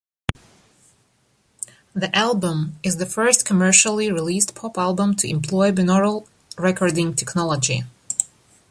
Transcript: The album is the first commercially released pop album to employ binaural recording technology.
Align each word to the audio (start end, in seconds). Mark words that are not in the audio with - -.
The 1.93 2.09
album 2.17 2.75
is 2.81 2.97
the 2.97 3.05
first 3.05 3.45
commercially 3.45 4.11
released 4.11 4.55
pop 4.55 4.75
album 4.79 5.15
to 5.17 5.29
employ 5.29 5.71
binaural 5.71 6.25
recording 6.57 7.13
technology. 7.13 7.83